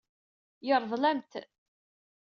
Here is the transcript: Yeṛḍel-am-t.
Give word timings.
Yeṛḍel-am-t. 0.67 1.31